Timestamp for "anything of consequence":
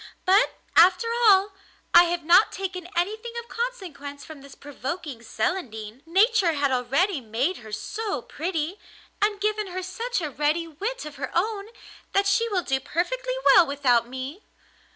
2.95-4.25